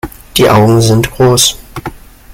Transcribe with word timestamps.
Die 0.35 0.49
Augen 0.49 0.81
sind 0.81 1.11
groß. 1.11 1.57